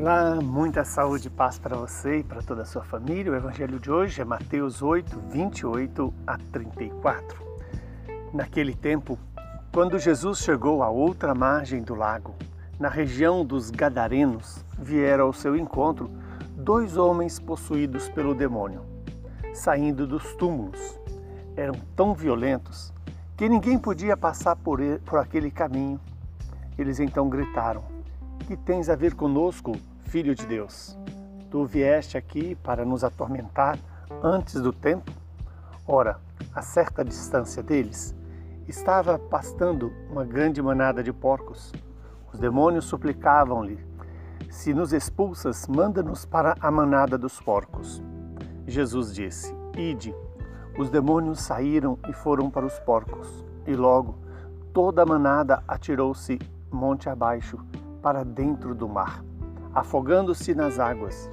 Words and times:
Olá, 0.00 0.36
muita 0.36 0.82
saúde 0.82 1.28
e 1.28 1.30
paz 1.30 1.58
para 1.58 1.76
você 1.76 2.20
e 2.20 2.24
para 2.24 2.40
toda 2.40 2.62
a 2.62 2.64
sua 2.64 2.82
família. 2.82 3.30
O 3.30 3.36
evangelho 3.36 3.78
de 3.78 3.90
hoje 3.90 4.22
é 4.22 4.24
Mateus 4.24 4.80
8, 4.80 5.20
28 5.28 6.14
a 6.26 6.38
34. 6.38 7.44
Naquele 8.32 8.74
tempo, 8.74 9.18
quando 9.70 9.98
Jesus 9.98 10.38
chegou 10.38 10.82
à 10.82 10.88
outra 10.88 11.34
margem 11.34 11.82
do 11.82 11.94
lago, 11.94 12.34
na 12.78 12.88
região 12.88 13.44
dos 13.44 13.70
Gadarenos, 13.70 14.64
vieram 14.78 15.26
ao 15.26 15.34
seu 15.34 15.54
encontro 15.54 16.10
dois 16.56 16.96
homens 16.96 17.38
possuídos 17.38 18.08
pelo 18.08 18.34
demônio, 18.34 18.80
saindo 19.52 20.06
dos 20.06 20.34
túmulos. 20.36 20.98
Eram 21.54 21.74
tão 21.94 22.14
violentos 22.14 22.90
que 23.36 23.50
ninguém 23.50 23.78
podia 23.78 24.16
passar 24.16 24.56
por, 24.56 24.80
ele, 24.80 24.98
por 25.00 25.18
aquele 25.18 25.50
caminho. 25.50 26.00
Eles 26.78 27.00
então 27.00 27.28
gritaram: 27.28 27.84
Que 28.46 28.56
tens 28.56 28.88
a 28.88 28.96
ver 28.96 29.14
conosco, 29.14 29.76
filho 30.10 30.34
de 30.34 30.44
Deus? 30.44 30.98
Tu 31.52 31.64
vieste 31.64 32.18
aqui 32.18 32.56
para 32.56 32.84
nos 32.84 33.04
atormentar 33.04 33.78
antes 34.20 34.60
do 34.60 34.72
tempo? 34.72 35.08
Ora, 35.86 36.18
a 36.52 36.60
certa 36.62 37.04
distância 37.04 37.62
deles, 37.62 38.12
estava 38.66 39.20
pastando 39.20 39.92
uma 40.10 40.24
grande 40.24 40.60
manada 40.60 41.00
de 41.00 41.12
porcos. 41.12 41.72
Os 42.32 42.40
demônios 42.40 42.86
suplicavam-lhe: 42.86 43.78
Se 44.50 44.74
nos 44.74 44.92
expulsas, 44.92 45.68
manda-nos 45.68 46.24
para 46.24 46.56
a 46.60 46.72
manada 46.72 47.16
dos 47.16 47.40
porcos. 47.40 48.02
Jesus 48.66 49.14
disse: 49.14 49.54
Ide. 49.76 50.12
Os 50.76 50.90
demônios 50.90 51.40
saíram 51.40 51.96
e 52.08 52.12
foram 52.12 52.50
para 52.50 52.66
os 52.66 52.80
porcos, 52.80 53.44
e 53.64 53.76
logo 53.76 54.18
toda 54.72 55.02
a 55.02 55.06
manada 55.06 55.62
atirou-se 55.68 56.36
monte 56.70 57.08
abaixo 57.08 57.58
para 58.02 58.24
dentro 58.24 58.74
do 58.74 58.88
mar, 58.88 59.22
afogando-se 59.74 60.54
nas 60.54 60.78
águas. 60.78 61.30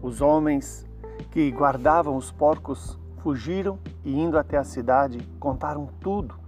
Os 0.00 0.20
homens 0.20 0.86
que 1.30 1.50
guardavam 1.50 2.16
os 2.16 2.30
porcos 2.30 2.98
fugiram 3.22 3.78
e, 4.04 4.18
indo 4.18 4.38
até 4.38 4.56
a 4.56 4.64
cidade, 4.64 5.18
contaram 5.38 5.88
tudo 6.00 6.42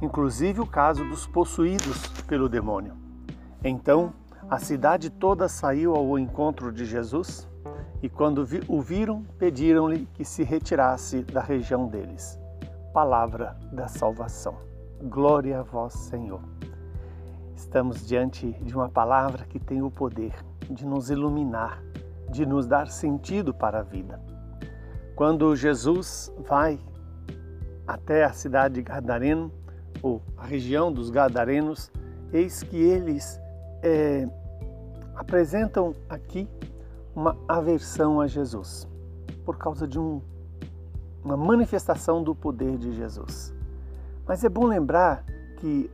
inclusive 0.00 0.60
o 0.60 0.66
caso 0.66 1.04
dos 1.04 1.26
possuídos 1.26 2.06
pelo 2.26 2.48
demônio. 2.48 2.94
Então, 3.62 4.12
a 4.48 4.58
cidade 4.58 5.10
toda 5.10 5.48
saiu 5.48 5.94
ao 5.94 6.18
encontro 6.18 6.72
de 6.72 6.84
Jesus 6.84 7.48
e, 8.02 8.08
quando 8.08 8.46
o 8.68 8.80
viram, 8.80 9.24
pediram-lhe 9.38 10.06
que 10.14 10.24
se 10.24 10.42
retirasse 10.42 11.22
da 11.22 11.40
região 11.40 11.88
deles. 11.88 12.38
Palavra 12.92 13.56
da 13.72 13.88
salvação. 13.88 14.56
Glória 15.02 15.60
a 15.60 15.62
vós, 15.62 15.92
Senhor. 15.94 16.40
Estamos 17.58 18.06
diante 18.06 18.52
de 18.62 18.72
uma 18.72 18.88
palavra 18.88 19.44
que 19.44 19.58
tem 19.58 19.82
o 19.82 19.90
poder 19.90 20.32
de 20.70 20.86
nos 20.86 21.10
iluminar, 21.10 21.82
de 22.30 22.46
nos 22.46 22.68
dar 22.68 22.86
sentido 22.86 23.52
para 23.52 23.80
a 23.80 23.82
vida. 23.82 24.22
Quando 25.16 25.56
Jesus 25.56 26.32
vai 26.46 26.78
até 27.84 28.22
a 28.22 28.32
cidade 28.32 28.76
de 28.76 28.82
Gadareno, 28.82 29.50
ou 30.00 30.22
a 30.36 30.46
região 30.46 30.92
dos 30.92 31.10
Gadarenos, 31.10 31.90
eis 32.32 32.62
que 32.62 32.76
eles 32.76 33.40
é, 33.82 34.28
apresentam 35.16 35.96
aqui 36.08 36.48
uma 37.12 37.36
aversão 37.48 38.20
a 38.20 38.28
Jesus, 38.28 38.86
por 39.44 39.58
causa 39.58 39.86
de 39.86 39.98
um, 39.98 40.22
uma 41.24 41.36
manifestação 41.36 42.22
do 42.22 42.36
poder 42.36 42.78
de 42.78 42.92
Jesus. 42.92 43.52
Mas 44.24 44.44
é 44.44 44.48
bom 44.48 44.64
lembrar 44.64 45.24
que 45.56 45.90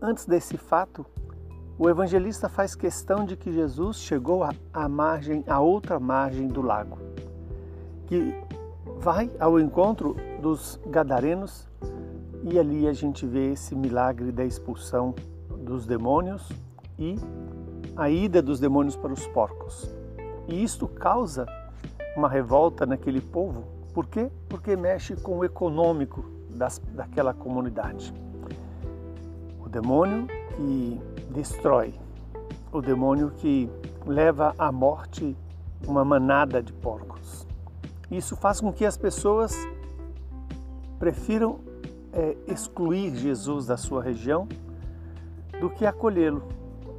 antes 0.00 0.26
desse 0.26 0.56
fato, 0.56 1.04
o 1.78 1.88
evangelista 1.88 2.48
faz 2.48 2.74
questão 2.74 3.24
de 3.24 3.36
que 3.36 3.52
Jesus 3.52 3.96
chegou 3.98 4.42
à 4.72 4.88
margem, 4.88 5.44
à 5.46 5.60
outra 5.60 5.98
margem 5.98 6.46
do 6.46 6.60
lago, 6.60 6.98
que 8.06 8.34
vai 8.98 9.30
ao 9.40 9.58
encontro 9.58 10.14
dos 10.40 10.78
gadarenos 10.86 11.66
e 12.42 12.58
ali 12.58 12.86
a 12.86 12.92
gente 12.92 13.26
vê 13.26 13.52
esse 13.52 13.74
milagre 13.74 14.30
da 14.30 14.44
expulsão 14.44 15.14
dos 15.64 15.86
demônios 15.86 16.48
e 16.98 17.16
a 17.96 18.10
ida 18.10 18.42
dos 18.42 18.60
demônios 18.60 18.96
para 18.96 19.12
os 19.12 19.26
porcos. 19.28 19.94
E 20.48 20.62
isto 20.62 20.86
causa 20.86 21.46
uma 22.16 22.28
revolta 22.28 22.84
naquele 22.84 23.20
povo. 23.20 23.64
Por 23.94 24.06
quê? 24.06 24.30
Porque 24.48 24.76
mexe 24.76 25.16
com 25.16 25.38
o 25.38 25.44
econômico 25.44 26.24
das, 26.50 26.78
daquela 26.94 27.32
comunidade. 27.32 28.12
Demônio 29.70 30.26
que 30.56 31.00
destrói, 31.30 31.94
o 32.72 32.82
demônio 32.82 33.30
que 33.30 33.70
leva 34.04 34.52
à 34.58 34.72
morte 34.72 35.36
uma 35.86 36.04
manada 36.04 36.60
de 36.60 36.72
porcos. 36.72 37.46
Isso 38.10 38.34
faz 38.34 38.60
com 38.60 38.72
que 38.72 38.84
as 38.84 38.96
pessoas 38.96 39.54
prefiram 40.98 41.60
é, 42.12 42.36
excluir 42.48 43.14
Jesus 43.14 43.66
da 43.66 43.76
sua 43.76 44.02
região 44.02 44.48
do 45.60 45.70
que 45.70 45.86
acolhê-lo. 45.86 46.42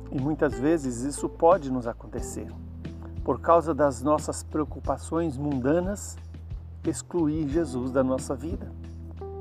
E 0.10 0.22
muitas 0.22 0.58
vezes 0.58 1.02
isso 1.02 1.28
pode 1.28 1.70
nos 1.70 1.88
acontecer. 1.88 2.48
Por 3.22 3.42
causa 3.42 3.74
das 3.74 4.02
nossas 4.02 4.44
preocupações 4.44 5.36
mundanas, 5.36 6.18
excluir 6.86 7.50
Jesus 7.50 7.92
da 7.92 8.02
nossa 8.02 8.34
vida. 8.34 8.72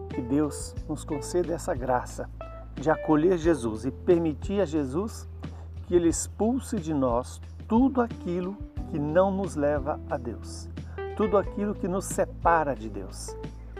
Que 0.08 0.20
Deus 0.20 0.74
nos 0.88 1.04
conceda 1.04 1.54
essa 1.54 1.72
graça 1.76 2.28
de 2.74 2.90
acolher 2.90 3.38
Jesus 3.38 3.84
e 3.84 3.90
permitir 3.90 4.60
a 4.60 4.64
Jesus 4.64 5.28
que 5.86 5.94
Ele 5.94 6.08
expulse 6.08 6.76
de 6.76 6.94
nós 6.94 7.40
tudo 7.68 8.00
aquilo 8.00 8.56
que 8.90 8.98
não 8.98 9.30
nos 9.30 9.54
leva 9.54 10.00
a 10.08 10.16
Deus, 10.16 10.68
tudo 11.16 11.36
aquilo 11.36 11.74
que 11.74 11.86
nos 11.86 12.06
separa 12.06 12.74
de 12.74 12.88
Deus. 12.88 13.36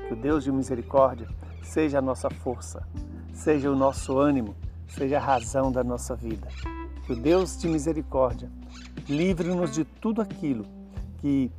Que 0.07 0.15
o 0.15 0.17
Deus 0.17 0.45
de 0.45 0.53
misericórdia 0.53 1.29
seja 1.63 1.99
a 1.99 2.03
nossa 2.03 2.29
força, 2.29 2.87
seja 3.33 3.71
o 3.71 3.77
nosso 3.77 4.19
ânimo, 4.19 4.57
seja 4.89 5.19
a 5.19 5.21
razão 5.21 5.71
da 5.71 5.85
nossa 5.85 6.15
vida. 6.15 6.49
Que 7.07 7.13
o 7.13 7.17
Deus 7.17 7.57
de 7.57 7.69
misericórdia 7.69 8.51
livre-nos 9.09 9.73
de 9.73 9.85
tudo 9.85 10.21
aquilo 10.21 10.65
que 11.19 11.51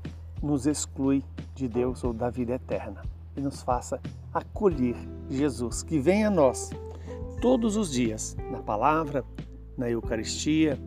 nos 0.41 0.65
exclui 0.65 1.23
de 1.55 1.67
Deus 1.67 2.03
ou 2.03 2.13
da 2.13 2.29
vida 2.29 2.53
eterna 2.53 3.01
e 3.35 3.41
nos 3.41 3.61
faça 3.61 3.99
acolher 4.33 4.95
Jesus, 5.29 5.83
que 5.83 5.99
vem 5.99 6.25
a 6.25 6.29
nós 6.29 6.71
todos 7.41 7.75
os 7.75 7.91
dias, 7.91 8.37
na 8.51 8.61
palavra, 8.61 9.25
na 9.75 9.89
Eucaristia, 9.89 10.79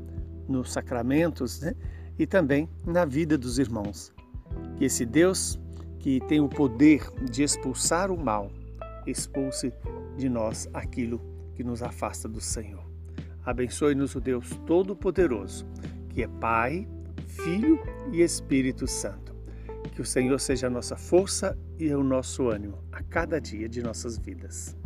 nos 0.49 0.73
sacramentos 0.73 1.61
né? 1.61 1.75
e 2.17 2.27
também 2.27 2.69
na 2.87 3.05
vida 3.05 3.37
dos 3.37 3.59
irmãos. 3.59 4.13
Que 4.77 4.85
esse 4.85 5.05
Deus 5.05 5.59
que 5.99 6.21
tem 6.29 6.41
o 6.41 6.49
poder 6.49 7.11
de 7.31 7.43
expulsar 7.43 8.11
o 8.11 8.17
mal, 8.17 8.51
expulse 9.07 9.73
de 10.17 10.29
nós 10.29 10.69
aquilo 10.73 11.21
que 11.55 11.65
nos 11.65 11.83
afasta 11.83 12.29
do 12.29 12.41
Senhor. 12.41 12.85
Abençoe-nos 13.45 14.15
o 14.15 14.21
Deus 14.21 14.49
Todo-Poderoso, 14.67 15.67
que 16.11 16.23
é 16.23 16.29
Pai, 16.29 16.87
Filho 17.27 17.81
e 18.13 18.23
Espírito 18.23 18.87
Santo. 18.87 19.35
Que 19.93 20.01
o 20.01 20.05
Senhor 20.05 20.39
seja 20.39 20.67
a 20.67 20.71
nossa 20.71 20.97
força 20.97 21.59
e 21.79 21.93
o 21.93 22.03
nosso 22.03 22.49
ânimo 22.49 22.79
a 22.93 23.03
cada 23.03 23.41
dia 23.41 23.69
de 23.69 23.83
nossas 23.83 24.19
vidas. 24.19 24.77